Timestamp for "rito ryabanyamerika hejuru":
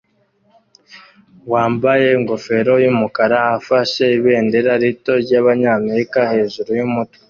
4.83-6.69